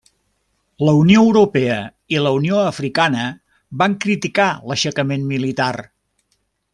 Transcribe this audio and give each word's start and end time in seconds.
La 0.87 0.93
Unió 0.99 1.19
Europea 1.25 1.75
i 2.15 2.23
la 2.27 2.31
Unió 2.39 2.57
Africana 2.71 3.27
van 3.83 3.99
criticar 4.07 4.51
l'aixecament 4.71 5.29
militar. 5.37 5.73